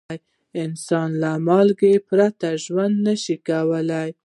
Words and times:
انسان 0.63 1.09
له 1.23 1.31
مالګې 1.47 1.95
پرته 2.07 2.49
ژوند 2.63 2.95
نه 3.05 3.13
شي 3.23 3.35
کولای. 3.47 4.09